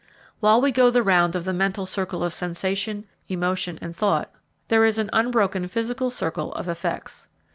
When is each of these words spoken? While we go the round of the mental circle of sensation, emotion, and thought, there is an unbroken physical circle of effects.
While 0.39 0.61
we 0.61 0.71
go 0.71 0.89
the 0.89 1.03
round 1.03 1.35
of 1.35 1.45
the 1.45 1.53
mental 1.53 1.85
circle 1.85 2.23
of 2.23 2.33
sensation, 2.33 3.05
emotion, 3.29 3.77
and 3.83 3.95
thought, 3.95 4.31
there 4.67 4.83
is 4.83 4.97
an 4.97 5.11
unbroken 5.13 5.67
physical 5.67 6.09
circle 6.09 6.51
of 6.53 6.67
effects. 6.67 7.27